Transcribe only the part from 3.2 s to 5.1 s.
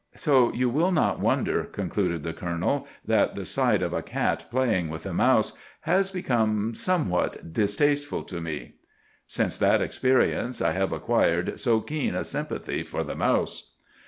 the sight of a cat playing with